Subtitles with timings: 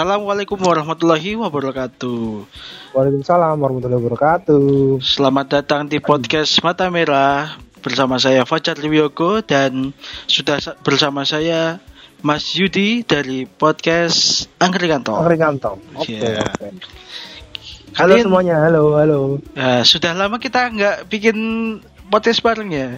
[0.00, 2.48] Assalamualaikum warahmatullahi wabarakatuh.
[2.96, 4.96] Waalaikumsalam warahmatullahi wabarakatuh.
[5.04, 9.92] Selamat datang di podcast Mata Merah bersama saya Fajar Liwiogo dan
[10.24, 11.84] sudah sa- bersama saya
[12.24, 15.20] Mas Yudi dari podcast Angkringanto.
[15.20, 15.76] Angkringanto.
[15.92, 16.48] Oke, Iya.
[16.48, 16.68] oke.
[17.92, 19.18] Halo Kalian semuanya, halo, halo.
[19.52, 21.36] eh, sudah lama kita nggak bikin
[22.08, 22.96] podcast bareng ya?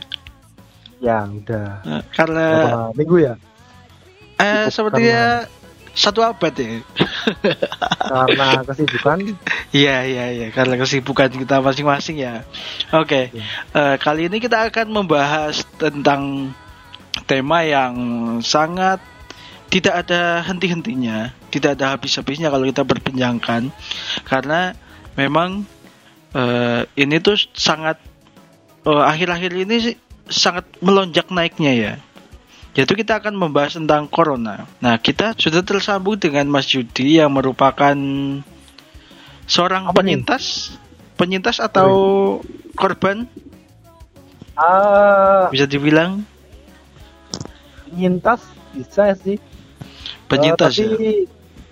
[1.03, 1.83] Ya, udah.
[2.14, 3.34] Karena Berapa minggu ya?
[4.39, 5.50] eh, cukup sepertinya
[5.92, 6.80] satu abad ya.
[8.00, 9.19] Karena kesibukan.
[9.73, 12.45] Iya iya iya karena kesibukan kita masing-masing ya.
[12.92, 13.45] Oke, Iya.
[13.73, 16.52] eh, kali ini kita akan membahas tentang
[17.24, 17.95] tema yang
[18.45, 19.00] sangat
[19.72, 23.72] tidak ada henti-hentinya, tidak ada habis-habisnya kalau kita berbincangkan,
[24.28, 24.77] karena
[25.17, 25.64] memang
[26.36, 27.97] eh, ini tuh sangat
[28.84, 29.95] eh, akhir-akhir ini sih
[30.28, 31.92] sangat melonjak naiknya ya.
[32.73, 34.65] Yaitu kita akan membahas tentang corona.
[34.81, 37.92] Nah, kita sudah tersambung dengan Mas Yudi yang merupakan
[39.45, 40.17] seorang Apa nih?
[40.17, 40.73] penyintas,
[41.14, 41.89] penyintas atau
[42.73, 43.29] korban
[44.53, 46.25] Ah, bisa dibilang
[47.87, 48.41] penyintas
[48.73, 49.41] bisa sih.
[50.29, 50.89] penyintas Eh, ya.
[50.89, 51.09] tapi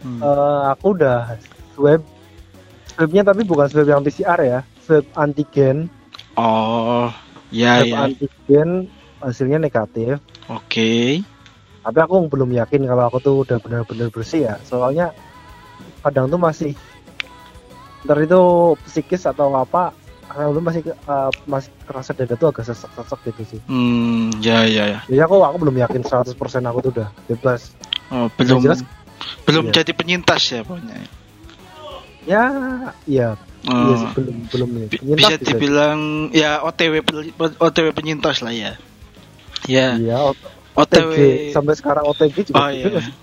[0.01, 0.17] Hmm.
[0.17, 1.37] eh, aku udah
[1.70, 2.01] swab.
[2.91, 5.92] Swabnya tapi bukan swab yang PCR ya, swab antigen.
[6.35, 7.12] Oh,
[7.51, 7.97] ya swab ya.
[8.07, 8.69] antigen
[9.21, 10.19] hasilnya negatif.
[10.47, 11.21] Oke.
[11.81, 14.55] Tapi aku belum yakin kalau aku tuh udah benar-benar bersih ya.
[14.61, 15.13] Soalnya
[16.01, 16.73] kadang tuh masih
[18.01, 18.41] ntar itu
[18.89, 19.93] psikis atau apa
[20.25, 23.61] karena lu masih eh, masih kerasa dada tuh agak sesek-sesek gitu sih.
[23.67, 25.01] Hmm, ya ya ya.
[25.05, 27.73] Jadi aku aku belum yakin 100% aku tuh udah bebas.
[28.11, 28.85] Oh, belum jelas-
[29.45, 29.73] belum iya.
[29.81, 30.97] jadi penyintas ya pokoknya.
[32.25, 32.42] Ya,
[33.05, 33.29] iya,
[33.69, 34.86] Oh, iya sih belum belum nih.
[34.89, 35.98] bi- Penyintas bisa dibilang
[36.33, 37.05] ya OTW
[37.61, 38.73] OTW penyintas lah ya.
[39.69, 40.17] Ya, Iya,
[40.73, 41.13] OTW.
[41.13, 41.17] OTG
[41.53, 43.03] sampai sekarang OTG juga Oh, gitu iya.
[43.05, 43.15] sih?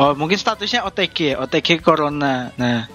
[0.00, 2.48] Oh, mungkin statusnya OTG, ya, OTG corona.
[2.56, 2.88] Nah,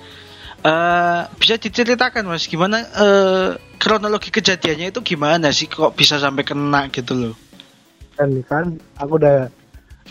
[0.66, 6.90] eh bisa diceritakan Mas gimana eh kronologi kejadiannya itu gimana sih kok bisa sampai kena
[6.90, 7.36] gitu loh.
[8.18, 8.66] Kan kan
[8.98, 9.46] aku udah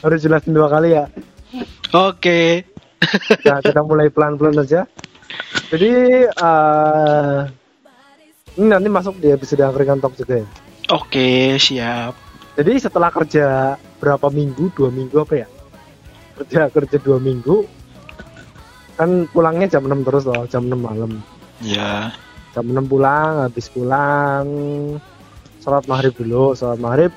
[0.06, 1.11] harus jelasin dua kali ya.
[1.91, 2.62] Oke.
[3.43, 4.87] Nah, kita mulai pelan-pelan aja.
[5.75, 5.91] Jadi
[6.31, 7.41] eh
[8.56, 10.49] ini nanti masuk di episode angkringan talk juga ya.
[10.86, 12.14] Oke, siap.
[12.54, 15.48] Jadi setelah kerja berapa minggu, dua minggu apa ya?
[16.38, 17.66] Kerja kerja dua minggu,
[18.94, 21.20] kan pulangnya jam 6 terus loh, jam 6 malam.
[21.58, 22.14] Ya.
[22.54, 24.46] Jam 6 pulang, habis pulang,
[25.58, 27.12] sholat maghrib dulu, sholat maghrib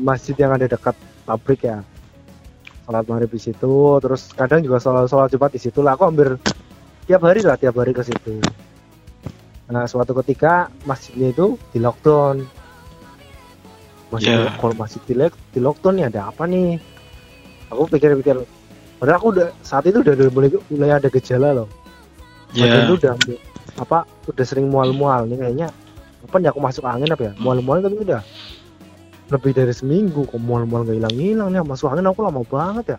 [0.00, 0.96] masjid yang ada dekat
[1.28, 1.84] pabrik ya.
[2.88, 5.94] Sholat maghrib di situ, terus kadang juga sholat sholat jumat di situ lah.
[5.94, 6.40] Aku hampir
[7.04, 8.40] tiap hari lah, tiap hari ke situ.
[9.68, 12.57] Nah, suatu ketika masjidnya itu di lockdown.
[14.08, 14.48] Masjid Ya.
[14.56, 15.14] kalau masjid di,
[15.52, 16.80] di lockdown nih ada apa nih?
[17.68, 18.40] Aku pikir-pikir,
[18.96, 21.68] padahal aku udah saat itu udah, udah mulai mulai ada gejala loh.
[22.56, 22.88] Ya.
[22.88, 23.12] tuh udah
[23.76, 25.68] apa udah sering mual-mual nih kayaknya
[26.24, 28.24] apa nih aku masuk angin apa ya mual-mual tapi udah
[29.28, 32.98] lebih dari seminggu kok mual-mual gak hilang-hilang nih masuk angin aku lama banget ya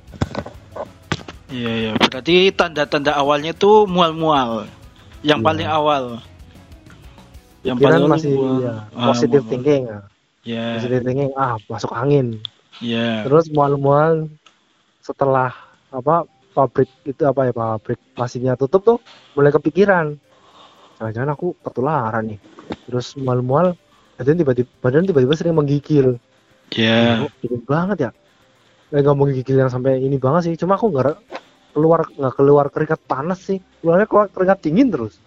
[1.49, 1.91] Iya, iya.
[1.97, 4.69] Berarti tanda-tanda awalnya tuh mual-mual.
[5.25, 5.47] Yang Iya.
[5.49, 6.03] paling awal.
[7.65, 8.57] Yang pikiran paling masih mual.
[8.61, 9.49] ya, Ah, positive mual-mual.
[9.49, 9.99] thinking ya.
[10.47, 10.79] Ya.
[10.79, 12.39] positive thinking ah masuk angin
[12.79, 13.27] Ya.
[13.27, 14.31] terus mual-mual
[15.03, 15.51] setelah
[15.91, 16.23] apa
[16.55, 18.97] pabrik itu apa ya pabrik masihnya tutup tuh
[19.35, 20.15] mulai kepikiran
[20.97, 22.39] jangan-jangan aku ketularan nih
[22.87, 23.75] terus mual-mual
[24.15, 26.19] badan tiba-tiba badan tiba-tiba sering menggigil
[26.77, 27.25] Ya.
[27.25, 28.11] Oh, dingin banget ya.
[28.93, 30.53] Eh, nggak mau gigil yang sampai ini banget sih.
[30.57, 31.17] Cuma aku nggak
[31.73, 33.57] keluar nggak keluar keringat panas sih.
[33.81, 35.17] Keluarnya keluar keringat dingin terus.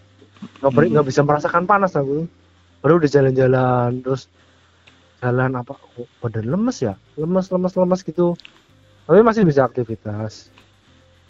[0.63, 2.27] Nggak nggak bisa merasakan panas aku.
[2.83, 4.27] Baru udah jalan-jalan terus
[5.23, 5.79] jalan apa?
[5.79, 6.99] kok badan lemes ya?
[7.15, 8.35] Lemes lemes lemes gitu.
[9.07, 10.51] Tapi masih bisa aktivitas.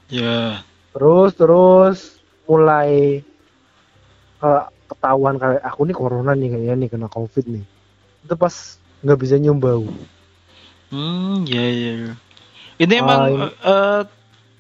[0.09, 0.65] Ya.
[0.97, 1.99] Terus terus
[2.49, 3.21] mulai
[4.41, 7.65] eh, ketahuan kayak aku nih corona nih kayaknya nih kena covid nih.
[8.25, 9.85] Itu pas nggak bisa nyium bau.
[10.89, 12.17] Hmm, ya ya.
[12.77, 14.01] Ini Ah, emang ini- eh,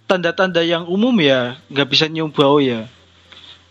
[0.05, 2.85] tanda-tanda yang umum ya, nggak bisa nyium bau ya.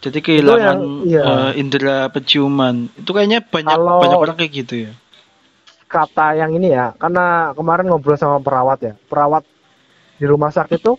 [0.01, 1.21] Jadi kehilangan yang- iya.
[1.21, 2.89] eh, indera penciuman.
[2.97, 4.93] Itu kayaknya banyak Kalau- banyak orang kayak gitu ya.
[5.91, 9.43] Kata yang ini ya karena kemarin ngobrol sama perawat ya perawat
[10.15, 10.95] di rumah sakit tuh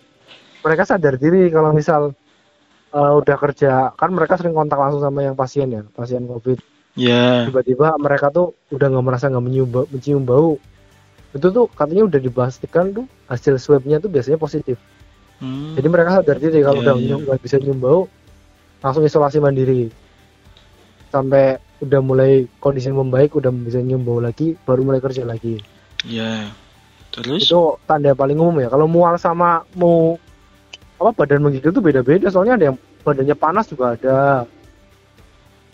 [0.60, 2.12] mereka sadar diri kalau misal
[2.92, 6.60] eh, udah kerja kan mereka sering kontak langsung sama yang pasien ya pasien covid
[6.92, 7.48] Ya.
[7.48, 10.60] tiba-tiba mereka tuh udah nggak merasa nggak mencium bau, mencium bau
[11.32, 14.76] itu tuh katanya udah dipastikan tuh hasil swabnya tuh biasanya positif
[15.40, 15.74] Hmm.
[15.74, 17.14] jadi mereka sadar diri kalau Iya, udah iya.
[17.16, 18.00] nggak bisa nyium bau
[18.78, 19.88] langsung isolasi mandiri
[21.08, 25.58] sampai udah mulai kondisi membaik udah bisa nyium bau lagi baru mulai kerja lagi.
[26.06, 26.54] Ya.
[27.12, 27.44] Terus?
[27.44, 28.72] itu tanda paling umum ya.
[28.72, 30.16] Kalau mual sama mau
[30.96, 32.30] apa badan menggigil tuh beda-beda.
[32.30, 34.46] Soalnya ada yang badannya panas juga ada.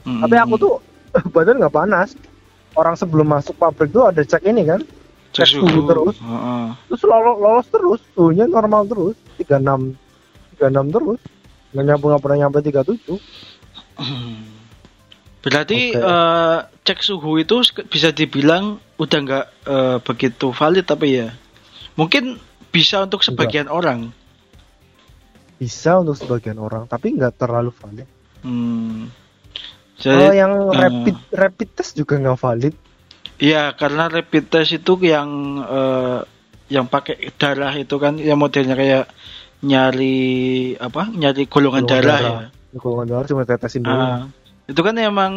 [0.09, 0.25] Mm.
[0.25, 0.75] tapi aku tuh
[1.37, 2.17] badan nggak panas.
[2.75, 4.81] Orang sebelum masuk pabrik tuh ada cek ini kan?
[5.37, 6.17] Cek suhu terus.
[6.19, 6.67] Heeh.
[6.89, 8.01] terus lolos, lolos terus.
[8.17, 9.17] Suhunya normal terus.
[9.39, 9.95] 36
[10.59, 11.21] 36 terus.
[11.77, 13.13] Nggak nyampe nggak pernah nyampe 37
[15.49, 16.05] Berarti Oke.
[16.05, 17.57] eh, cek suhu itu
[17.87, 21.33] bisa dibilang udah nggak eh, begitu valid tapi ya
[21.95, 22.37] mungkin
[22.69, 24.13] bisa untuk sebagian orang.
[25.57, 28.07] bisa untuk sebagian orang tapi nggak terlalu valid
[28.39, 29.11] Hmm.
[29.99, 32.75] Jadi yang eh, rapid rapid test juga nggak valid
[33.39, 35.27] Iya, karena rapid test itu yang
[35.61, 36.21] eh,
[36.69, 39.11] yang pakai darah itu kan yang modelnya kayak
[39.61, 40.19] nyari
[40.77, 41.11] apa?
[41.11, 42.49] Nyari golongan, Golongan darah, darah.
[42.75, 43.87] golongan darah cuma tetesin ya.
[43.89, 44.23] dulu Ah,
[44.71, 45.33] itu kan emang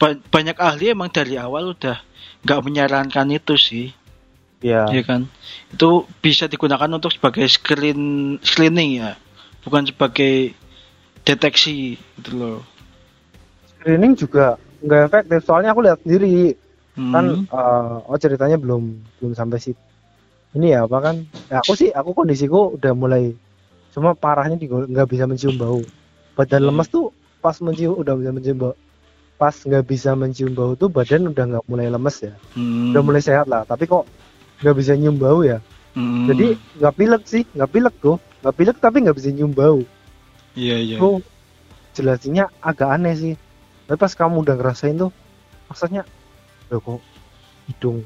[0.00, 1.98] ba- banyak ahli emang dari awal udah
[2.44, 3.86] nggak menyarankan itu sih,
[4.62, 5.22] ya ya kan?
[5.74, 8.00] Itu bisa digunakan untuk sebagai screen
[8.42, 9.10] screening ya,
[9.64, 10.54] bukan sebagai
[11.26, 12.58] deteksi gitu loh.
[13.78, 16.54] screening juga nggak efektif soalnya aku lihat sendiri
[16.96, 17.12] Hmm.
[17.14, 18.82] kan eh, oh ceritanya belum
[19.18, 19.74] belum sampai sih
[20.56, 21.16] ini ya apa kan
[21.50, 23.32] ya aku sih aku kondisiku udah mulai
[23.94, 25.82] cuma parahnya nggak bisa mencium bau
[26.36, 26.68] badan Hmm.
[26.68, 28.74] lemas tuh pas mencium udah bisa mencium bau.
[29.38, 32.34] Pas nggak bisa mencium bau tuh badan udah nggak mulai lemes ya.
[32.58, 32.90] Hmm.
[32.90, 34.04] udah mulai sehat lah tapi kok
[34.62, 35.62] nggak bisa nyium bau ya?
[35.94, 36.28] Hmm.
[36.30, 38.16] jadi nggak pilek sih nggak pilek tuh.
[38.42, 39.80] Nggak pilek tapi nggak bisa nyium bau.
[40.58, 40.96] Iya iya.
[40.98, 41.22] itu
[41.94, 43.34] jelasinnya agak aneh sih.
[43.86, 45.10] Tapi pas kamu udah ngerasain tuh
[45.70, 46.02] maksudnya
[46.68, 47.00] loh kok
[47.68, 48.04] hidung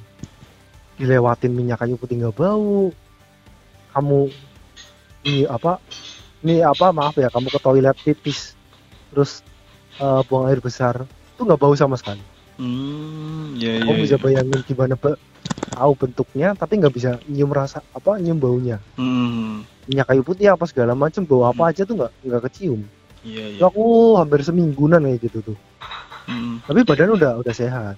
[1.01, 2.93] dilewatin minyak kayu putih nggak bau?
[3.97, 4.29] Kamu
[5.27, 5.79] ini apa
[6.43, 8.59] ini apa maaf ya kamu ke toilet pipis
[9.13, 9.45] terus
[10.01, 11.05] eh, buang air besar
[11.37, 12.25] itu nggak bau sama sekali
[12.61, 13.81] Hmm, iya.
[13.85, 14.23] kamu bisa iya.
[14.25, 15.21] bayangin gimana be-
[15.73, 20.65] tahu bentuknya tapi nggak bisa nyium rasa apa nyium baunya Hmm, minyak kayu putih apa
[20.69, 22.81] segala macam bau apa aja tuh nggak nggak kecium
[23.25, 23.61] iya iya.
[23.67, 25.59] Aku hampir semingguan kayak gitu tuh
[26.29, 27.97] Hmm, tapi badan udah udah sehat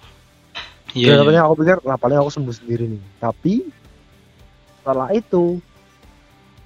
[0.97, 1.13] iya.
[1.13, 1.21] ya iya.
[1.21, 3.55] katanya aku pikir lah paling aku sembuh sendiri nih tapi
[4.81, 5.61] setelah itu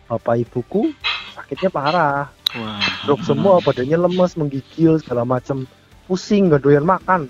[0.07, 0.95] bapak ibuku
[1.35, 2.81] sakitnya parah Wah.
[3.05, 5.69] drop semua badannya lemes menggigil segala macam
[6.09, 7.29] pusing nggak doyan makan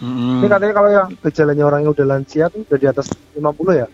[0.00, 3.44] Hmm, ini katanya kalau yang gejalanya orang yang udah lansia tuh udah di atas 50
[3.76, 3.84] ya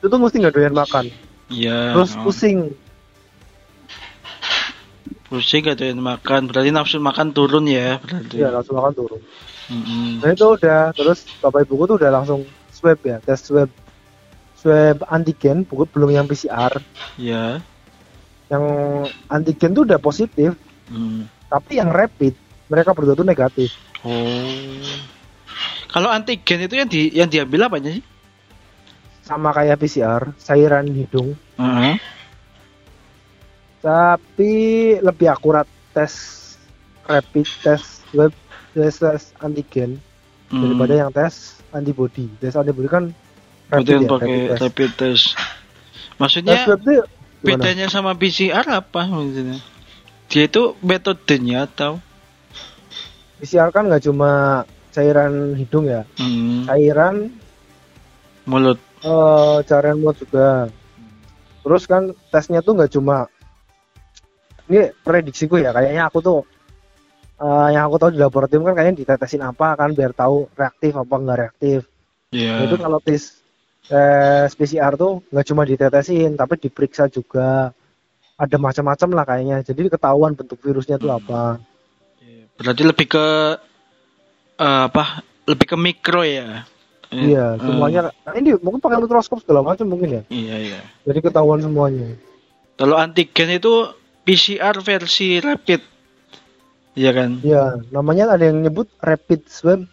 [0.00, 1.08] itu tuh mesti nggak doyan makan
[1.48, 1.96] Iya.
[1.96, 2.28] terus oh.
[2.28, 2.76] pusing
[5.26, 6.46] Pusing gak doyan makan.
[6.46, 7.98] Berarti nafsu makan turun ya.
[7.98, 8.38] Berarti.
[8.38, 9.20] ya langsung makan turun
[9.66, 13.66] Hmm, nah itu udah terus bapak ibuku tuh udah langsung swab ya tes swab
[14.54, 16.70] swab antigen bukan belum yang PCR
[17.18, 17.58] ya.
[18.46, 18.64] Yang
[19.26, 20.54] antigen tuh udah positif
[20.86, 21.26] Hmm.
[21.46, 22.30] tapi yang rapid
[22.66, 24.86] mereka berdua tuh negatif Oh.
[25.88, 27.98] Kalau antigen itu yang di yang diambil apa sih?
[29.20, 31.98] sama kayak PCR cairan hidung Heeh.
[33.82, 34.52] tapi
[34.98, 36.14] lebih akurat tes
[37.02, 37.82] rapid tes
[38.12, 38.30] web
[38.70, 39.98] tes, tes antigen
[40.46, 40.62] Hmm.
[40.62, 43.10] daripada yang tes antibody tes antibody kan
[43.66, 45.26] Berarti rapid yang ya pakai rapid test rapid test.
[45.26, 45.34] tes
[46.16, 47.02] Maksudnya web gimana?
[47.42, 49.58] Bedanya sama PCR apa maksudnya?
[50.28, 52.02] Dia itu metodenya atau?
[53.36, 56.64] PCR kan nggak cuma cairan hidung ya Hmm.
[56.64, 57.28] cairan
[58.48, 58.80] Mulut.
[59.04, 60.72] eh cairan mulut juga
[61.60, 63.28] terus kan tesnya tuh nggak cuma
[64.66, 66.38] ini prediksiku ya kayaknya aku tuh
[67.36, 71.14] eh, yang aku tahu di laboratorium kan kayaknya ditetesin apa kan biar tahu reaktif apa
[71.14, 71.80] nggak reaktif.
[72.32, 73.45] Nah, itu kalau tes
[73.86, 77.70] tes PCR tuh nggak cuma ditetesin tapi diperiksa juga
[78.36, 81.20] ada macam-macam lah kayaknya jadi ketahuan bentuk virusnya tuh Hmm.
[81.20, 81.42] apa
[82.56, 83.26] Berarti lebih ke
[84.56, 85.20] eh, apa?
[85.44, 86.64] Lebih ke mikro ya.
[87.12, 90.80] iya Eh, semuanya nah, ini mungkin pakai mikroskop segala macam mungkin ya Iya iya.
[91.04, 92.16] jadi ketahuan semuanya
[92.74, 93.88] Kalau antigen itu
[94.26, 95.80] PCR versi rapid.
[96.92, 97.30] Iya kan?
[97.40, 99.84] Iya, namanya ada yang nyebut rapid swab,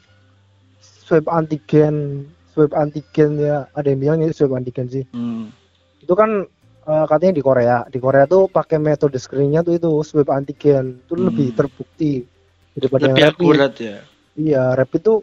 [0.81, 3.65] swab antigen, swab antigen ya.
[3.69, 5.03] Ada yang bilang ini swab antigen sih.
[5.09, 5.49] Hmm.
[5.97, 6.45] Itu kan
[6.83, 7.77] eh, katanya di Korea.
[7.85, 11.01] Di Korea tuh pakai metode screeningnya tuh itu swab antigen.
[11.01, 11.27] Itu Hmm.
[11.27, 12.23] lebih terbukti
[12.71, 13.41] daripada yang Lebih rapid.
[13.41, 13.97] akurat ya.
[14.33, 15.19] Iya, rapid tuh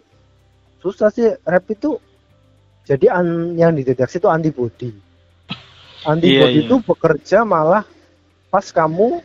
[0.79, 1.31] susah sih.
[1.41, 1.97] Rapid tuh
[2.83, 4.91] jadi an- yang dideteksi itu antibody.
[6.01, 6.63] Antibody Iya, iya.
[6.65, 7.85] itu bekerja malah
[8.49, 9.21] pas kamu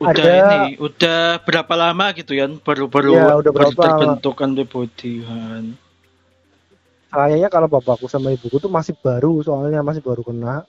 [0.00, 2.32] Udah Ada- ini, udah berapa lama gitu?
[2.64, 3.84] Baru-baru Iya, udah baru berapa lama.
[4.16, 5.76] terbentuk antibody kan.
[7.10, 10.62] Kayaknya kalau bapakku sama ibuku tuh masih baru soalnya masih baru kena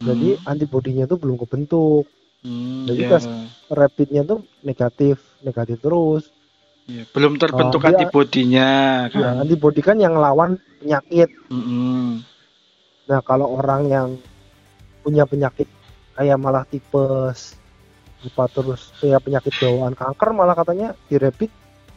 [0.00, 0.48] jadi Hmm.
[0.48, 2.08] antibodinya tuh belum kebentuk
[2.38, 3.10] Hmm, jadi iya.
[3.10, 3.24] tes
[3.68, 6.30] rapidnya tuh negatif negatif terus
[6.88, 8.68] Iya, belum terbentuk dia- antibodinya
[9.12, 9.20] kan.
[9.20, 12.22] nah antibodi kan yang lawan penyakit Mm-mm.
[13.04, 14.08] nah kalau orang yang
[15.02, 15.68] punya penyakit
[16.14, 17.58] kayak malah tipes
[18.18, 21.50] apa terus kayak penyakit bawaan kanker malah katanya di rapid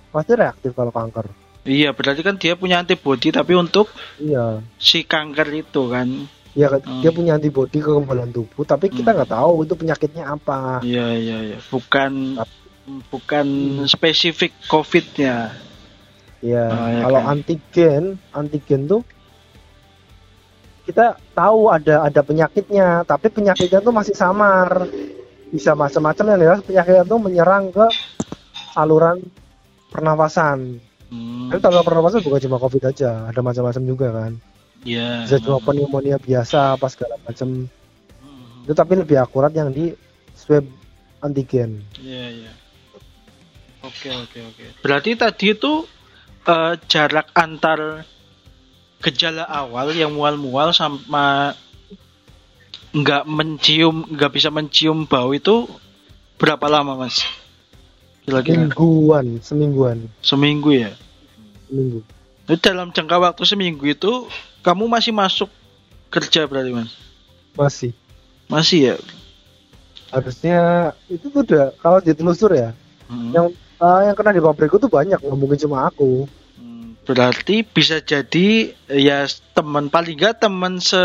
[0.09, 1.25] pasti reaktif kalau kanker
[1.61, 3.85] Iya, berarti kan dia punya antibody tapi untuk
[4.17, 6.09] iya si kanker itu kan.
[6.51, 6.99] Iya, kan, Hmm.
[6.99, 9.23] dia punya antibodi kekebalan tubuh, tapi kita Hmm.
[9.23, 10.81] nggak tahu itu penyakitnya apa.
[10.83, 11.57] Iya, iya, iya.
[11.69, 12.41] Bukan
[13.13, 13.87] bukan Hmm.
[13.87, 15.53] spesifik COVID-nya.
[16.41, 17.31] Iya, Oh, kalau kan.
[17.37, 18.03] antigen,
[18.33, 19.05] antigen tuh
[20.89, 24.89] kita tahu ada ada penyakitnya, tapi penyakitnya tuh masih samar,
[25.53, 27.85] bisa macam-macam yang jelas penyakitnya tuh menyerang ke
[28.73, 29.21] saluran
[29.93, 30.81] pernafasan.
[31.11, 34.31] Hmm, Tapi saluran pernafasan bukan cuma COVID aja, ada macam-macam juga kan.
[34.87, 35.27] Iya.
[35.27, 37.67] Bisa cuma pneumonia biasa, apa segala macam.
[38.23, 39.91] Hmm, Itu tapi lebih akurat yang di
[40.31, 40.63] swab
[41.19, 41.83] antigen.
[41.99, 42.51] Iya, iya.
[43.83, 44.65] Oke, oke, oke.
[44.79, 45.83] Berarti tadi itu
[46.47, 48.07] eh, jarak antar
[49.01, 51.57] gejala awal yang mual-mual sama
[52.95, 55.67] nggak mencium, nggak bisa mencium bau itu
[56.37, 57.25] berapa lama, Mas?
[58.31, 60.91] Kira-kira Mingguan, semingguan, seminggu ya?
[61.67, 61.99] seminggu.
[62.47, 64.27] Jadi dalam jangka waktu seminggu itu
[64.59, 65.51] kamu masih masuk
[66.07, 66.91] kerja berarti, Mas?
[67.53, 67.91] Masih.
[68.47, 68.95] Masih ya?
[70.09, 70.59] Harusnya
[71.07, 72.71] itu tuh udah kalau ditelusur ya,
[73.07, 73.31] Hmm.
[73.31, 73.47] yang
[73.77, 76.27] eh, yang kena di pabrikku tuh banyak, nggak mungkin cuma aku.
[76.55, 80.99] Hmm, Berarti bisa jadi ya teman paling nggak teman se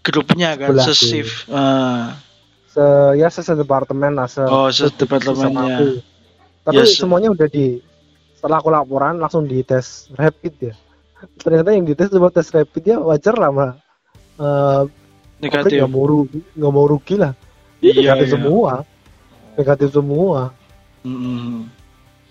[0.00, 0.88] grupnya kan, Sebelahku.
[0.88, 1.48] se shift.
[1.48, 2.16] Ah,
[2.70, 2.84] Se
[3.18, 5.98] ya se departemen lah, se, Oh, se- sedepartemennya.
[6.62, 7.82] Tapi Ya, se- semuanya udah di
[8.38, 10.74] setelah aku laporan langsung dites rapid ya.
[11.42, 13.72] Ternyata yang dites cuma tes rapid ya wajar lah mah.
[14.40, 15.76] Eh, pabrik negatif.
[15.82, 17.32] nggak mau rugi, nggak mau rugi lah.
[17.82, 18.34] Iya, negatif iya.
[18.38, 18.72] semua,
[19.58, 20.40] negatif semua.
[21.02, 21.64] Mm-mm.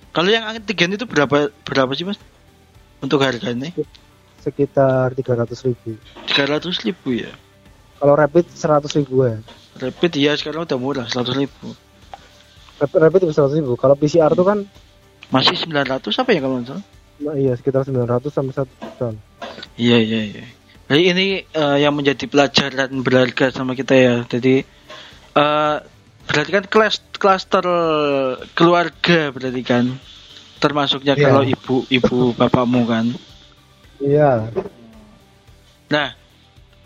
[0.09, 2.17] Kalau yang antigen itu berapa berapa sih mas?
[3.03, 3.69] Untuk harganya
[4.39, 5.99] Sekitar 300 ribu.
[6.31, 7.31] 300 ribu ya.
[7.99, 9.37] Kalau rapid 100 ribu ya.
[9.77, 11.75] Rapid ya sekarang udah murah 100 ribu.
[12.79, 13.73] Rapid, rapid itu 100 ribu.
[13.75, 14.59] Kalau PCR tuh kan
[15.29, 16.85] Masih 900 apa ya kalau nggak salah?
[17.19, 19.07] nah, iya sekitar 900 sampai 1 juta.
[19.75, 20.45] Iya iya iya.
[20.89, 24.15] Jadi ini eh, yang menjadi pelajaran berharga sama kita ya.
[24.25, 24.65] Jadi
[25.35, 25.75] eh
[26.25, 27.65] berarti kan kelas klaster
[28.53, 29.85] keluarga berarti kan
[30.57, 31.23] termasuknya Iya.
[31.23, 33.05] kalau ibu ibu bapakmu kan.
[33.99, 34.49] Iya.
[35.89, 36.18] Nah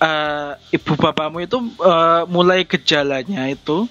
[0.03, 3.87] eh ibu bapakmu itu eh, mulai gejalanya itu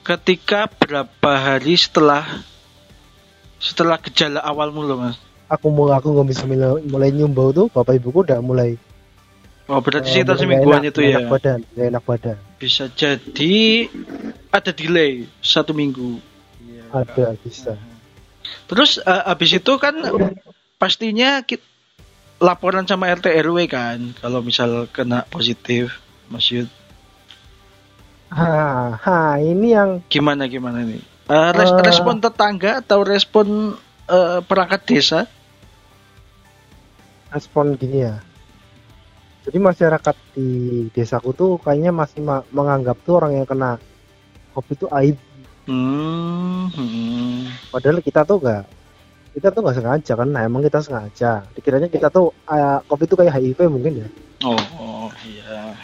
[0.00, 2.24] ketika berapa hari setelah
[3.60, 5.16] setelah gejala awal mulu mas.
[5.48, 8.80] Aku mau aku nggak bisa mulai, mulai nyium bau tuh, bapak ibuku udah mulai.
[9.68, 11.16] Oh berarti eh, sekitar semingguan nggak itu enak, ya.
[11.16, 12.36] Enak badan, nggak enak badan.
[12.60, 13.56] Bisa jadi
[14.52, 16.20] ada delay satu minggu.
[16.92, 17.76] Ada bisa.
[18.68, 19.96] Terus eh, habis itu kan
[20.80, 21.64] pastinya ki-
[22.38, 26.68] laporan sama RT RW kan kalau misal kena positif Mas Yud.
[28.34, 28.50] Ha,
[28.98, 30.98] ha, ini yang Gimana gimana nih?
[31.24, 31.84] Eh, res- Eh.
[31.86, 35.20] respon tetangga atau respon eh, perangkat desa?
[37.30, 38.22] respon gini ya.
[39.42, 40.48] Jadi masyarakat di
[40.94, 43.76] desaku tuh kayaknya masih ma- menganggap tuh orang yang kena
[44.54, 45.16] COVID itu aib.
[45.66, 47.50] Hmm, hmm.
[47.74, 48.64] Padahal kita tuh enggak
[49.34, 51.42] kita tuh nggak sengaja kan nah, emang kita sengaja.
[51.58, 54.08] Dikiranya kita tuh eh, covid itu kayak HIV mungkin ya.
[54.46, 55.74] Oh, oh iya.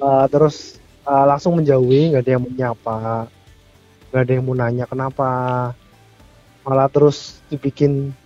[0.00, 3.28] Eh, terus eh, langsung menjauhi nggak ada yang menyapa
[4.08, 5.30] nggak ada yang mau nanya kenapa.
[6.64, 8.16] Malah terus dibikin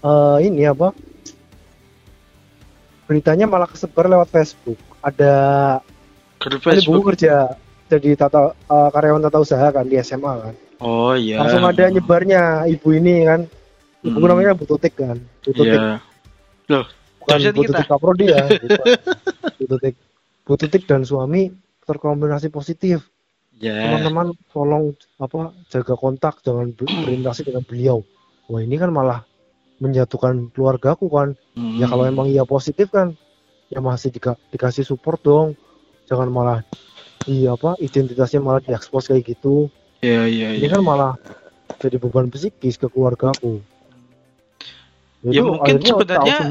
[0.00, 0.96] eh, ini apa?
[3.04, 4.80] Beritanya malah kesebar lewat Facebook.
[5.04, 5.34] Ada
[6.40, 7.04] Grup ada Facebook.
[7.12, 7.52] kerja
[7.92, 11.36] jadi tata eh, karyawan tata usaha kan di SMA kan Oh iya.
[11.38, 13.40] langsung ada nyebarnya ibu ini kan
[14.00, 14.26] ibu Hmm.
[14.26, 16.00] namanya Bu Tutik kan Bu Tutik Iya.
[16.66, 16.84] Loh,
[17.18, 17.84] bukan dosen Bu kita.
[17.84, 18.86] Kaprodi ya bukan.
[19.54, 19.94] Bu Tutik
[20.42, 23.04] Bu Tutik dan suami terkombinasi positif
[23.54, 23.76] Ya.
[23.76, 24.84] teman-teman tolong
[25.16, 28.00] apa jaga kontak jangan ber- berinteraksi dengan beliau
[28.46, 29.20] wah ini kan malah
[29.76, 31.76] menjatuhkan keluargaku kan Hmm.
[31.76, 33.12] ya kalau emang iya positif kan
[33.68, 35.58] ya masih dika- dikasih support dong
[36.06, 36.58] jangan malah
[37.26, 39.68] iya apa identitasnya malah diekspos kayak gitu
[40.00, 40.70] Iya, iya, ini iya.
[40.70, 41.12] kan malah
[41.76, 43.60] jadi beban psikis ke keluargaku
[45.20, 46.48] Ya, Itu mungkin sebenarnya-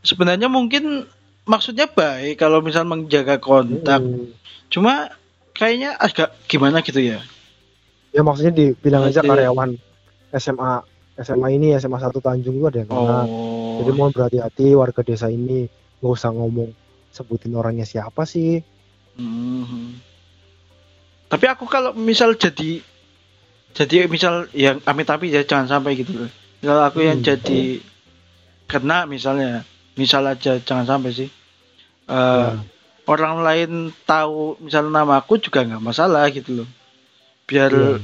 [0.00, 1.10] Sebenarnya mungkin
[1.42, 3.98] maksudnya baik kalau misal menjaga kontak.
[3.98, 4.30] Hmm.
[4.70, 5.10] Cuma
[5.50, 7.18] kayaknya agak gimana gitu ya.
[8.08, 9.70] ya maksudnya dibilang aja Berarti- karyawan
[10.32, 10.72] SMA
[11.18, 13.82] SMA ini SMA satu Tanjung itu ada yang kena Oh.
[13.82, 15.66] jadi mohon berhati-hati warga desa ini
[15.98, 16.70] nggak usah ngomong
[17.10, 18.62] sebutin orangnya siapa sih
[19.16, 20.05] Mhm.
[21.26, 22.80] Tapi aku kalau misal jadi
[23.72, 26.30] jadi misal yang amit tapi ya jangan sampai gitu loh.
[26.58, 27.28] Kalau aku yang Hmm.
[27.28, 27.82] jadi
[28.64, 29.62] kena misalnya,
[29.94, 31.28] misal aja jangan sampai sih.
[32.06, 32.62] Eh, Ya.
[33.06, 33.70] orang lain
[34.02, 36.68] tahu misalnya nama aku juga nggak masalah gitu loh
[37.46, 37.98] biar Iya.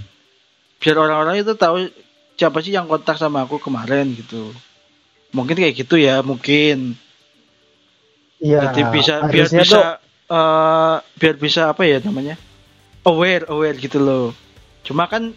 [0.78, 1.86] biar orang-orang itu tahu
[2.34, 4.50] siapa sih yang kontak sama aku kemarin gitu
[5.30, 6.94] mungkin kayak gitu ya mungkin
[8.38, 8.70] Iya.
[8.70, 9.82] jadi bisa biar bisa tuh
[10.30, 12.34] eh, biar bisa apa ya namanya
[13.02, 14.30] aware aware gitu loh
[14.82, 15.34] cuma kan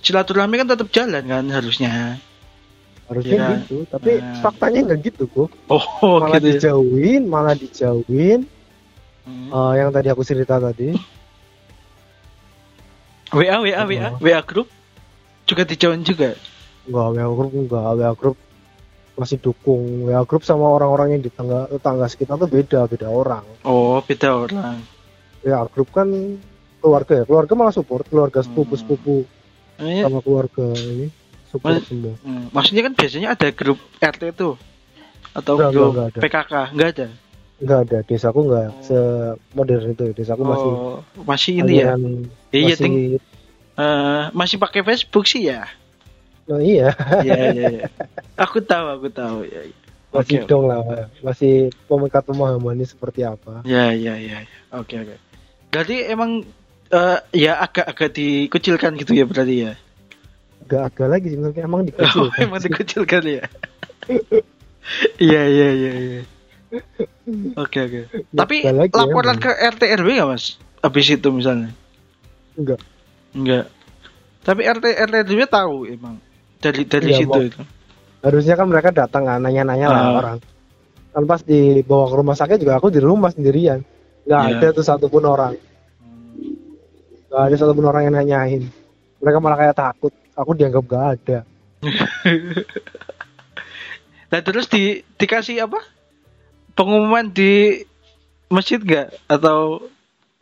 [0.00, 2.18] silaturahmi kan tetap jalan kan harusnya
[3.06, 3.48] harusnya Iya.
[3.62, 4.42] gitu, tapi Nah.
[4.42, 5.50] faktanya nggak gitu kok.
[5.70, 5.86] oh
[6.18, 6.54] malah gitu ya.
[6.58, 8.50] dijauhin, malah dijauhin.
[9.22, 9.46] Hmm.
[9.46, 10.90] Eh, yang tadi aku cerita tadi,
[13.30, 14.18] WA WA WA Oh.
[14.18, 14.66] WA grup
[15.46, 16.34] juga dijauhin juga
[16.86, 18.36] enggak WA group enggak WA group
[19.14, 23.42] masih dukung WA group sama orang-orang yang di tangga tetangga sekitar tuh beda beda orang.
[23.62, 24.78] oh beda orang
[25.42, 26.06] WA group kan
[26.78, 28.80] keluarga ya, keluarga malah support, keluarga sepupu Hmm.
[28.80, 29.14] sepupu
[29.76, 31.06] Ini, sama keluarga ini
[31.46, 32.14] support Mas- semua.
[32.18, 34.54] hmm, maksudnya kan biasanya ada grup RT tuh
[35.32, 36.20] atau Enggak, grup enggak, enggak ada.
[36.22, 37.08] PKK enggak ada
[37.56, 38.80] Enggak ada, desaku enggak Oh.
[38.84, 42.00] semodern itu, desaku masih oh, masih ini ya aliran
[42.50, 42.94] iya masih, ting
[43.76, 45.64] eh, masih pakai Facebook sih ya
[46.46, 47.82] oh iya, iya iya iya.
[48.44, 49.74] aku tahu aku tahu ya ya.
[50.12, 50.46] masih Oke.
[50.46, 50.80] dong lah,
[51.20, 53.60] masih pemekat pemahamannya seperti apa.
[53.62, 54.56] ya ya ya ya.
[54.72, 55.16] oke oke
[55.68, 56.40] berarti emang
[56.88, 59.72] eh, ya agak-agak dikucilkan gitu ya berarti ya
[60.66, 62.26] ada lagi sebenarnya emang dikecil.
[62.26, 63.42] oh, emang dikucilkan ya
[65.18, 66.20] iya iya iya iya
[67.54, 68.00] oke oke
[68.32, 71.70] tapi lagi laporan ke RT RW nggak mas habis itu misalnya
[72.54, 72.80] Enggak.
[73.30, 73.66] enggak
[74.42, 76.18] tapi RT RT RW tahu emang
[76.56, 77.62] dari dari Iya, situ itu
[78.16, 80.14] Harusnya kan mereka datang kan, nanya-nanya lah Ah.
[80.18, 80.38] orang.
[81.14, 83.86] Kan pas dibawa ke rumah sakit juga aku di rumah sendirian.
[84.26, 84.56] Enggak Iya.
[84.58, 85.54] ada tuh satupun orang.
[87.36, 88.64] Enggak ada satupun orang yang nanyain.
[89.20, 90.12] Mereka malah kayak takut.
[90.32, 91.38] Aku dianggap gak ada.
[94.26, 95.78] Nah terus di dikasih apa?
[96.74, 97.86] Pengumuman di
[98.50, 99.86] masjid nggak atau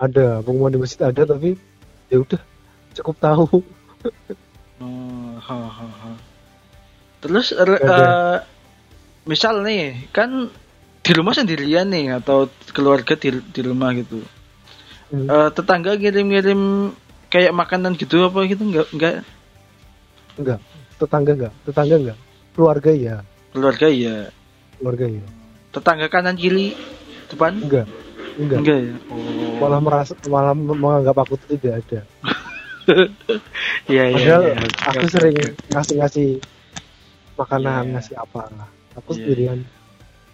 [0.01, 1.55] Ada pengumuman di masjid ada tapi
[2.09, 2.41] ya udah
[2.97, 3.61] cukup tahu.
[4.83, 6.11] Oh, ha, ha, ha.
[7.23, 7.89] terus er, Ada.
[7.95, 8.39] eh,
[9.25, 10.51] misal nih kan
[11.01, 14.25] di rumah sendirian nih atau keluarga di di rumah gitu.
[15.09, 15.29] Hmm.
[15.29, 16.91] Eh, tetangga ngirim-ngirim
[17.29, 19.15] kayak makanan gitu apa gitu nggak nggak
[20.35, 20.59] Enggak.
[20.97, 21.53] Tetangga enggak.
[21.63, 22.19] Tetangga enggak.
[22.55, 23.17] Keluarga ya.
[23.55, 24.17] keluarga ya
[24.75, 25.23] Keluarga ya.
[25.71, 26.75] tetangga kanan kiri
[27.29, 27.87] depan Enggak.
[28.35, 28.59] Enggak.
[28.63, 32.01] enggak ya oh Malah merasa malah menganggap aku tidak ada.
[33.89, 34.55] iya iya iya.
[34.91, 35.35] aku sering
[35.71, 36.43] ngasih-ngasih
[37.35, 37.93] makanan, Iya.
[37.97, 38.43] ngasih apa.
[38.99, 39.59] Aku Iya, sendirian.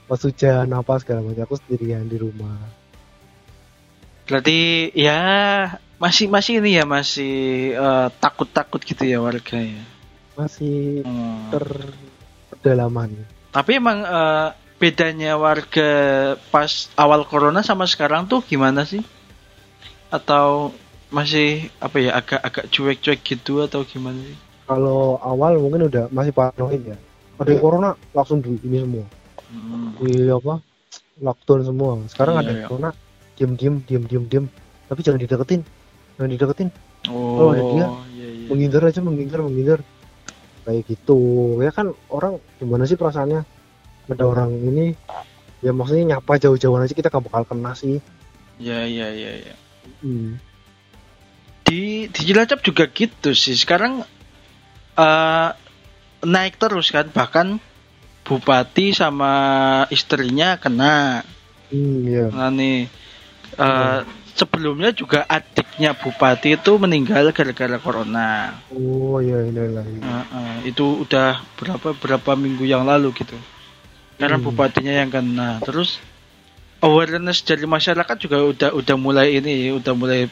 [0.04, 2.58] Pas hujan apa segala macam, aku sendirian di rumah.
[4.30, 4.58] Berarti
[4.94, 5.18] ya
[5.98, 7.34] masih masih ini ya masih
[7.74, 9.82] eh, takut-takut gitu ya warga ya.
[10.38, 11.50] Masih Hmm.
[11.50, 11.66] ter
[12.54, 13.10] pedalaman.
[13.50, 15.90] Tapi emang eh, bedanya warga
[16.54, 19.02] pas awal corona sama sekarang tuh gimana sih?
[20.08, 20.70] Atau
[21.10, 24.38] masih apa ya agak-agak cuek-cuek gitu atau gimana sih?
[24.70, 26.94] Kalau awal mungkin udah masih paranoid ya.
[27.42, 29.06] Ada yang corona langsung di ini semua.
[29.50, 29.90] Hmm.
[29.98, 30.62] Di apa?
[31.18, 31.90] Lockdown semua.
[32.06, 32.64] Sekarang Iya, ada iya.
[32.70, 32.90] corona
[33.40, 34.44] diam diam diam diam diam.
[34.92, 35.64] Tapi jangan dideketin.
[36.20, 36.68] Jangan dideketin.
[37.08, 37.86] Oh, ada dia.
[38.12, 38.46] iya, iya.
[38.52, 39.80] menghindar aja menghindar menghindar
[40.68, 43.40] kayak gitu ya kan orang gimana sih perasaannya
[44.12, 44.92] ada orang ini
[45.64, 48.04] ya maksudnya nyapa jauh-jauhan aja kita gak bakal kena sih
[48.60, 49.54] Iya, iya, iya, iya.
[50.04, 50.36] hmm.
[51.64, 53.56] Di di Cilacap juga gitu sih.
[53.56, 54.04] Sekarang
[55.00, 55.50] eh
[56.20, 57.56] naik terus kan bahkan
[58.28, 59.32] bupati sama
[59.88, 61.24] istrinya kena
[61.70, 62.26] Hmm, iya.
[62.34, 62.90] Nah nih
[63.58, 63.98] eh,
[64.34, 68.56] sebelumnya juga adiknya bupati itu meninggal gara-gara corona.
[68.70, 69.82] oh iya iya iya.
[69.84, 73.36] Eh, eh, itu udah berapa berapa minggu yang lalu gitu.
[74.20, 74.46] Karena Hmm.
[74.52, 75.60] bupatinya yang kena.
[75.64, 75.98] Terus
[76.80, 80.28] awareness dari masyarakat juga udah udah mulai ini, udah mulai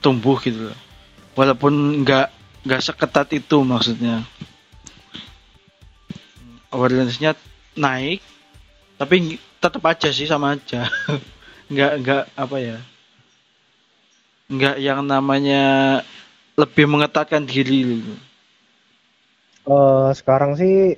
[0.00, 0.72] tumbuh gitu.
[0.72, 0.78] loh.
[1.36, 2.26] Walaupun nggak
[2.68, 4.24] nggak seketat itu maksudnya.
[6.68, 7.32] Awarenessnya
[7.72, 8.20] naik,
[9.00, 10.84] tapi tetap aja sih sama aja.
[11.68, 12.76] nggak nggak apa ya?
[14.48, 15.62] Nggak yang namanya
[16.56, 18.14] lebih mengetatkan diri gitu.
[19.68, 20.96] Eh, sekarang sih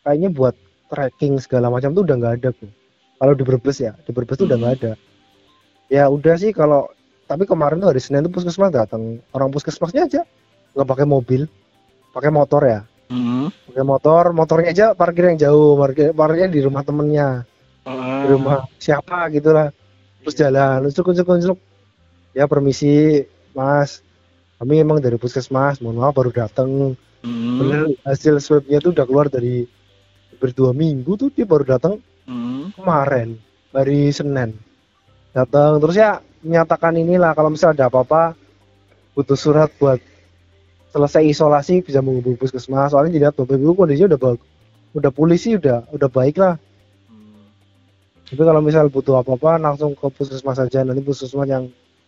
[0.00, 0.56] kayaknya buat
[0.88, 2.70] tracking segala macam tuh udah nggak ada tuh
[3.18, 4.64] kalau di Brebes ya di Brebes tuh udah Hmm.
[4.64, 4.92] nggak ada
[5.90, 6.88] ya udah sih kalau
[7.26, 10.22] tapi kemarin tuh hari Senin tuh puskesmas datang orang puskesmasnya aja
[10.72, 11.44] nggak pakai mobil
[12.14, 13.50] pakai motor ya Hmm.
[13.68, 17.44] pakai motor motornya aja parkir yang jauh parkir parkirnya di rumah temennya
[18.22, 19.68] di rumah siapa gitu lah
[20.26, 21.58] terus jalan ucuk ucuk ucuk
[22.34, 23.22] ya permisi
[23.54, 24.02] mas.
[24.58, 27.58] Kami emang dari puskesmas mohon maaf baru datang Hmm.
[27.58, 29.66] bener hasil swabnya tuh udah keluar dari
[30.38, 32.70] berdua minggu tuh dia baru datang Hmm.
[32.74, 33.38] kemarin
[33.70, 34.54] hari Senin.
[35.30, 38.34] Datang terus ya menyatakan inilah kalau misalnya ada apa-apa
[39.14, 39.98] butuh surat buat
[40.90, 42.94] selesai isolasi bisa menghubungi puskesmas.
[42.94, 44.46] Soalnya dilihat bapak ibu kondisinya udah bagus
[44.96, 46.56] udah pulih sih udah udah baik lah
[48.26, 51.64] tapi kalau misal butuh apa-apa langsung ke puskesmas saja nanti puskesmas yang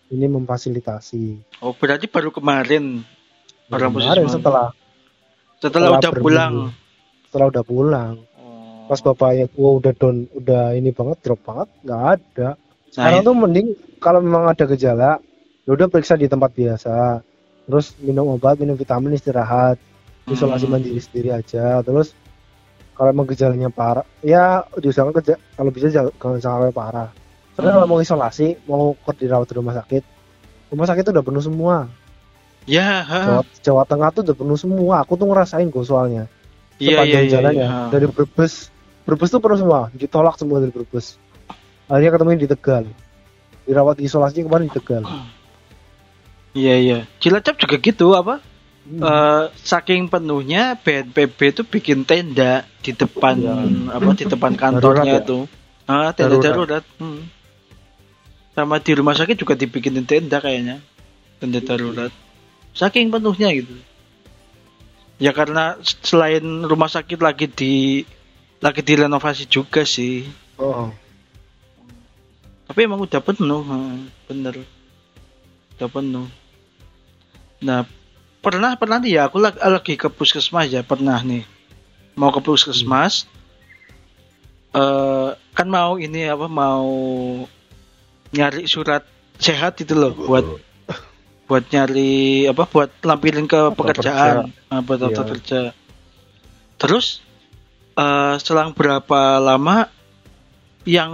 [0.08, 3.02] ini memfasilitasi Oh, berarti baru kemarin
[3.68, 4.34] orang kemarin puskesmas.
[4.34, 4.66] setelah
[5.56, 6.24] setelah udah berminggu.
[6.24, 6.54] pulang.
[7.24, 8.86] setelah udah pulang Oh.
[8.86, 13.26] pas bapaknya gua udah down udah ini banget drop banget nggak ada Nah, sekarang itu-
[13.26, 15.10] tuh mending kalau memang ada gejala
[15.60, 17.20] ya udah periksa di tempat biasa
[17.62, 19.76] terus minum obat minum vitamin istirahat
[20.24, 20.72] isolasi Hmm.
[20.74, 22.16] mandiri sendiri aja terus
[22.98, 27.14] kalau emang gejalanya parah ya diusahakan kerja kalau bisa jangan sampai parah
[27.54, 27.76] karena Hmm.
[27.78, 30.02] kalau mau isolasi mau dirawat di rumah sakit
[30.74, 31.86] rumah sakit udah penuh semua
[32.68, 33.20] Ya, ha.
[33.24, 36.28] Jawa, Jawa Tengah tuh udah penuh semua aku tuh ngerasain kok soalnya
[36.76, 37.30] iya iya sepanjang iya.
[37.32, 37.88] jalannya iya.
[37.88, 38.68] dari Brebes
[39.08, 41.16] Brebes tuh penuh semua ditolak semua dari Brebes
[41.88, 42.84] akhirnya ketemu di Tegal
[43.64, 45.06] dirawat di isolasi kemarin di Tegal
[46.56, 46.98] Iya iya.
[47.20, 48.40] Cilacap juga gitu apa?
[48.88, 49.04] Hmm.
[49.04, 53.54] Eh, saking penuhnya BNPB itu bikin tenda di depan Iya.
[53.92, 55.20] apa di depan kantornya Darurat ya?
[55.20, 55.38] itu.
[55.84, 56.80] Ah, tenda darurat.
[56.80, 56.84] Darurat.
[56.96, 57.20] Hmm.
[58.56, 60.80] Sama di rumah sakit juga dibikinin tenda kayaknya.
[61.36, 62.08] Tenda darurat.
[62.72, 63.76] Saking penuhnya gitu.
[65.20, 68.06] Ya karena selain rumah sakit lagi di
[68.64, 70.24] lagi direnovasi juga sih.
[70.56, 70.88] oh
[72.64, 73.64] Tapi emang udah penuh,
[74.28, 74.60] bener.
[75.76, 76.26] Udah penuh.
[77.64, 77.82] Nah,
[78.38, 81.42] pernah pernah nih ya, aku lagi, lagi ke puskesmas ya, pernah nih.
[82.18, 83.26] Mau ke puskesmas,
[84.74, 86.86] eh kan mau ini apa mau
[88.30, 89.02] nyari surat
[89.38, 90.44] sehat itu loh buat
[91.48, 94.52] buat nyari apa buat lampilin ke pekerjaan.
[94.68, 95.30] ah, buat daftar Iya.
[95.32, 95.60] kerja.
[96.76, 97.24] Terus
[97.96, 99.88] eh selang berapa lama
[100.84, 101.12] yang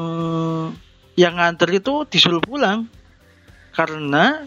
[1.15, 2.91] yang nganter itu disuruh pulang.
[3.75, 4.45] Karena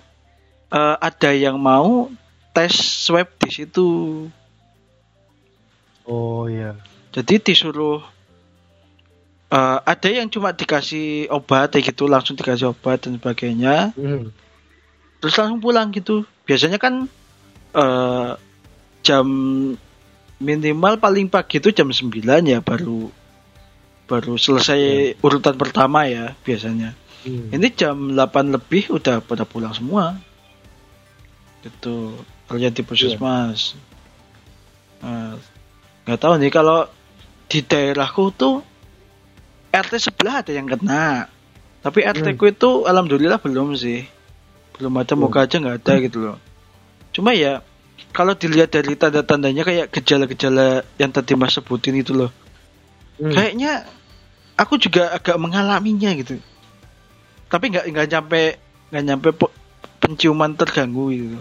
[0.67, 2.11] eh, ada yang mau
[2.57, 3.85] tes swab di situ
[6.07, 6.73] oh iya.
[7.13, 8.01] Jadi disuruh
[9.53, 13.93] eh, ada yang cuma dikasih obat kayak gitu langsung dikasih obat dan sebagainya.
[13.93, 14.33] Hmm.
[15.17, 16.25] terus langsung pulang gitu.
[16.47, 17.05] Biasanya kan
[17.77, 18.31] eh,
[19.05, 19.27] jam
[20.37, 22.13] minimal paling pagi itu jam 9
[22.45, 23.09] ya baru
[24.07, 26.95] baru selesai urutan pertama ya biasanya.
[27.25, 27.51] Hmm.
[27.51, 30.15] ini jam 8 lebih udah pada pulang semua.
[31.65, 32.13] Gitu
[32.47, 33.75] kerja di puskesmas
[36.03, 36.87] nggak tahu nih kalau
[37.47, 38.63] di daerahku tuh
[39.67, 41.27] RT sebelah ada yang kena.
[41.83, 44.07] Tapi RT ku itu alhamdulillah belum sih.
[44.73, 45.21] Belum ada Hmm.
[45.21, 46.37] moga aja nggak ada gitu loh.
[47.11, 47.61] Cuma ya
[48.09, 52.31] kalau dilihat dari tanda-tandanya kayak gejala-gejala yang tadi mas sebutin itu loh.
[53.17, 53.33] Hmm.
[53.33, 53.81] kayaknya
[54.55, 56.37] aku juga agak mengalaminya gitu.
[57.49, 58.41] Tapi nggak nggak nyampe
[58.89, 59.55] nggak nyampe pe-
[59.99, 61.37] penciuman terganggu gitu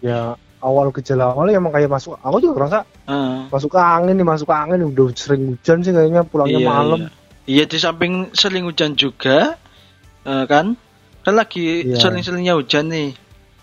[0.00, 4.26] ya awal gejala awal emang kayak masuk aku juga ngerasa Ah, masuk ke angin nih
[4.26, 6.98] masuk ke angin udah sering hujan sih kayaknya pulangnya iya, malam.
[6.98, 7.10] iya.
[7.46, 9.54] iya di samping sering hujan juga
[10.26, 10.74] eh, kan?
[11.22, 11.98] Kan lagi Iya.
[11.98, 13.10] sering-seringnya hujan nih.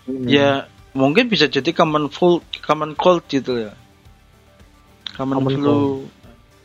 [0.04, 0.24] Hmm.
[0.24, 3.72] ya mungkin bisa jadi common cold common cold gitu ya.
[5.12, 5.76] Common, Common flu.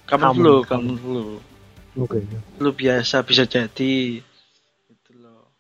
[0.08, 0.68] common, Common, flu common.
[0.68, 1.24] common flu.
[2.00, 2.18] Oke
[2.56, 4.20] flu biasa bisa jadi.
[4.88, 5.52] Gitu loh.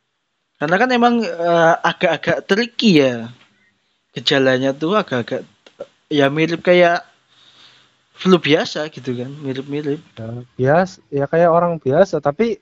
[0.55, 3.27] Karena kan emang eh, agak-agak tricky ya
[4.19, 5.47] gejalanya tuh agak-agak
[6.11, 7.07] ya mirip kayak
[8.19, 10.03] flu biasa gitu kan mirip-mirip.
[10.19, 12.59] Ya, bias ya kayak orang biasa tapi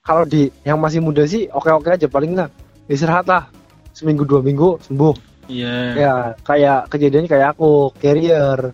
[0.00, 2.48] kalau di yang masih muda sih oke oke aja paling lah
[2.88, 3.52] istirahat lah
[3.92, 5.14] seminggu dua minggu sembuh.
[5.46, 5.76] Iya.
[5.94, 8.72] Ya kayak kejadiannya kayak aku carrier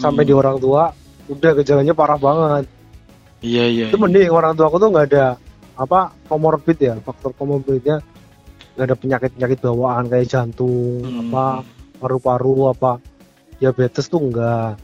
[0.00, 0.30] sampai Hmm.
[0.30, 0.94] di orang tua
[1.28, 2.64] udah gejalanya parah banget.
[3.44, 5.36] Iya iya itu mending orang tua aku tuh nggak ada
[5.78, 8.02] apa komorbid ya faktor komorbidnya
[8.78, 11.28] nggak ada penyakit penyakit bawaan kayak jantung Hmm.
[11.28, 11.66] apa
[11.98, 13.02] paru-paru apa
[13.58, 14.78] diabetes tuh enggak.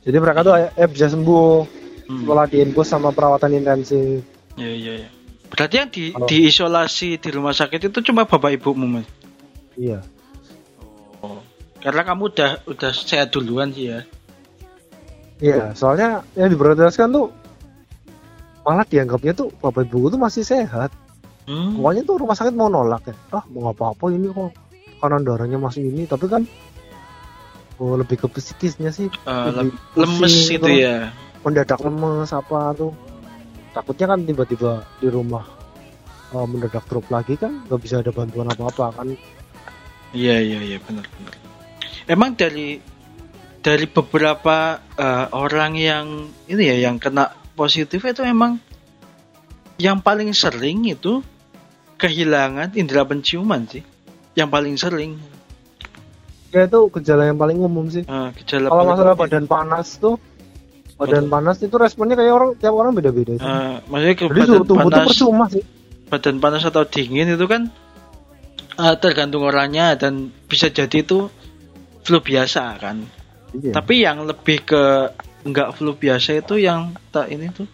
[0.00, 1.84] Jadi mereka tuh eh bisa sembuh.
[2.04, 2.20] Hmm.
[2.20, 4.20] setelah diinfus sama perawatan intensif.
[4.56, 5.08] Iya iya iya.
[5.48, 9.08] berarti yang di Kalau- diisolasi di rumah sakit itu cuma bapak ibumu mas?
[9.74, 10.00] Iya.
[11.78, 14.00] Karena kamu udah udah sehat duluan sih ya?
[15.36, 17.28] Iya soalnya yang diprioritaskan tuh
[18.64, 20.88] malah dianggapnya tuh bapak ibu tuh masih sehat
[21.48, 21.80] hmm.
[21.80, 23.16] pokoknya tuh rumah sakit mau nolak ya.
[23.34, 24.52] Ah mau apa-apa ini kok.
[25.00, 26.08] Kanan darahnya masih ini.
[26.08, 26.42] Tapi kan
[27.78, 29.08] oh, lebih ke psikisnya sih.
[29.08, 31.12] Eh, lebih lem- lemes pusing, itu ya.
[31.44, 32.92] Mendadak lemes apa tuh.
[33.74, 35.44] Takutnya kan tiba-tiba di rumah
[36.32, 39.08] eh, mendadak drop lagi kan nggak bisa ada bantuan apa-apa kan.
[40.14, 41.34] Iya iya iya benar benar.
[42.06, 42.78] Emang dari
[43.64, 46.06] dari beberapa eh, orang yang
[46.48, 48.58] ini ya yang kena positif itu emang
[49.78, 51.22] yang paling sering itu
[52.04, 53.80] kehilangan indera penciuman sih.
[54.36, 55.12] Yang paling sering.
[56.52, 58.04] Ya itu gejala yang paling umum sih.
[58.44, 60.20] Gejala Kalau masalah badan panas tuh,
[61.00, 63.40] badan panas itu responnya kayak orang tiap orang beda-beda.
[63.40, 63.42] sih.
[63.42, 65.64] Eh, maksudnya ke Jadi badan suhu tubuh panas, percuma sih.
[66.12, 67.72] badan panas atau dingin itu kan
[68.78, 71.26] eh, tergantung orangnya dan bisa jadi itu
[72.04, 73.02] flu biasa kan.
[73.54, 73.72] Iya.
[73.74, 74.82] Tapi yang lebih ke
[75.44, 77.66] nggak flu biasa itu yang tak ini tuh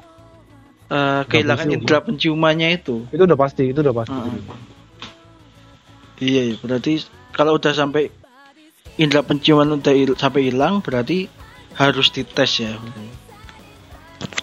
[0.91, 3.07] eh, kehilangan indera penciumannya itu.
[3.09, 4.13] itu udah pasti, itu udah pasti.
[4.13, 4.43] Heeh.
[6.21, 7.01] Iya, iya, berarti
[7.33, 8.13] kalau udah sampai
[8.99, 11.31] indera penciuman udah il- sampai hilang berarti
[11.73, 12.77] harus dites ya.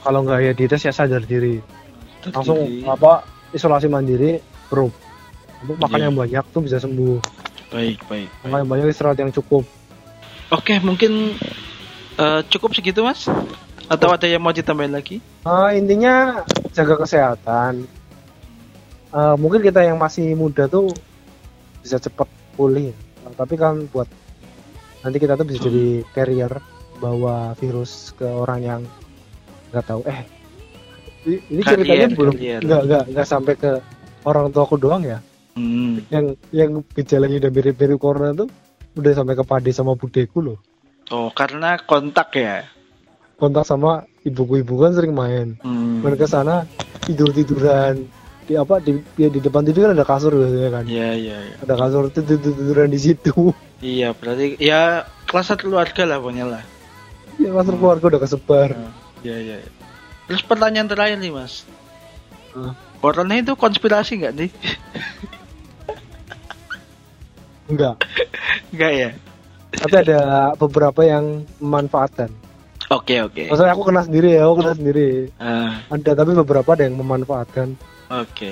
[0.02, 1.62] Kalau nggak ya dites ya sadar diri.
[2.34, 3.22] Langsung Jadi, apa
[3.54, 4.90] isolasi mandiri, bro.
[5.58, 6.06] Makan Iya.
[6.10, 7.20] yang banyak tuh bisa sembuh.
[7.68, 8.30] baik, baik.
[8.32, 8.48] baik.
[8.48, 9.68] Makan yang banyak istirahat yang cukup.
[10.50, 11.36] Oke, mungkin
[12.18, 13.28] eh, cukup segitu, Mas?
[13.88, 15.24] Atau ada yang mau ditambahin lagi?
[15.48, 16.44] Ah, intinya
[16.76, 17.88] jaga kesehatan.
[19.16, 20.92] Eh, mungkin kita yang masih muda tuh
[21.80, 22.28] bisa cepat
[22.60, 22.92] pulih.
[22.92, 24.12] Eh, tapi kan buat
[25.08, 26.52] nanti kita tuh bisa jadi carrier
[27.00, 28.82] bawa virus ke orang yang
[29.72, 30.02] nggak tahu.
[30.04, 30.22] Eh,
[31.28, 33.72] ini, Carrier, ceritanya belum nggak nggak nggak sampai ke
[34.28, 35.20] orang tuaku doang ya.
[35.56, 36.04] Hmm.
[36.12, 38.52] Yang yang gejalanya udah mirip-mirip corona tuh
[39.00, 40.60] udah sampai ke pade sama budeku loh.
[41.08, 42.68] Oh, karena kontak ya.
[43.38, 45.54] Kontak sama ibuku-ibu kan sering main.
[45.62, 46.02] Hmm.
[46.02, 46.66] main ke sana
[47.06, 48.10] tidur tiduran
[48.44, 51.56] di apa di ya di depan TV kan ada kasur biasanya kan Iya, iya, iya.
[51.60, 56.64] ada kasur tidur tiduran di situ Iya, berarti ya kelas satu keluarga lah pokoknya lah.
[57.38, 58.70] ya kasur keluarga udah kesebar
[59.22, 59.56] Iya, iya.
[59.60, 59.70] iya.
[60.26, 61.64] Terus pertanyaan terakhir nih, Mas.
[62.52, 62.72] Hmm.
[62.98, 64.50] Corona itu konspirasi nggak nih?
[67.68, 67.96] enggak
[68.72, 69.10] Enggak ya?
[69.70, 70.20] tapi ada
[70.56, 72.32] beberapa yang memanfaatkan
[72.88, 73.52] Oke, oke.
[73.52, 77.76] maksudnya aku kena sendiri ya aku kena sendiri Ah, ada tapi beberapa ada yang memanfaatkan
[78.08, 78.52] oke.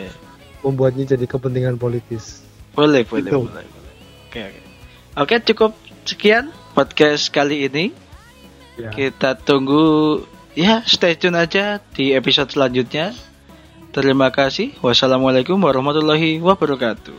[0.61, 2.43] membuatnya jadi kepentingan politis
[2.75, 3.47] Boleh, boleh, Itu.
[3.47, 3.93] boleh, boleh.
[4.27, 4.59] Oke, oke.
[5.15, 5.71] Oke, cukup
[6.03, 7.95] sekian podcast kali ini.
[8.75, 8.91] ya.
[8.91, 10.19] Kita tunggu
[10.51, 13.15] ya stay tune aja di episode selanjutnya.
[13.95, 14.75] Terima kasih.
[14.83, 17.15] Wassalamualaikum warahmatullahi wabarakatuh.